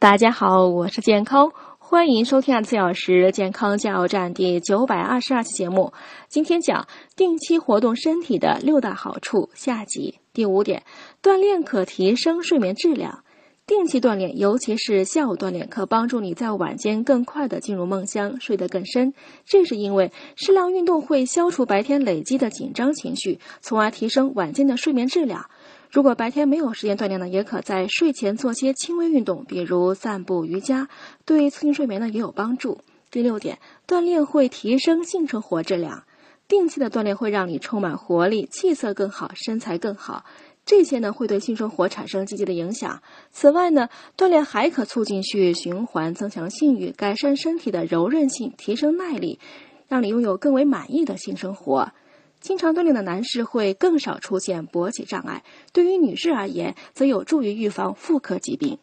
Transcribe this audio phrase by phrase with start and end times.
[0.00, 5.92] 大家好，我是健康，欢迎收听二十四小时健康加油站第九百二十二期节目。
[6.28, 6.86] 今天讲
[7.16, 10.84] 定期活动身体的六大好处，下集第五点，
[11.20, 13.24] 锻炼可提升睡眠质量。
[13.66, 19.12] 定期锻炼，尤其是下午锻炼，可帮助你在晚间更快的进入梦乡，睡得更深。
[19.44, 25.50] 这是因为适量运动会消除白天累积的紧张情绪，从而提升晚间的睡眠质量。
[25.90, 30.88] 如果白天没有时间锻炼呢，也可在睡前做些轻微运动，比如散步、瑜伽，
[31.24, 32.78] 对促进睡眠呢也有帮助。
[33.10, 36.04] 第六点，锻炼会提升性生活质量。
[36.46, 40.24] 定期的锻炼会让你充满活力，气色更好，身材更好。
[40.66, 43.02] 这些呢会对性生活产生积极的影响。
[43.30, 49.38] 此外呢，锻炼还可促进血液循环，增强性欲，改善身体的柔韧性，提升耐力，
[49.88, 51.92] 让你拥有更为满意的性生活。
[52.40, 55.42] 经常锻炼的男士会更少出现勃起障碍，
[55.72, 58.78] 对于女士而言，则有助于预防妇科疾病。